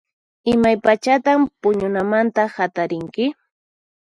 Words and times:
Imaypachatan 0.53 1.39
puñunamanta 1.61 2.41
hatarinki? 2.55 3.25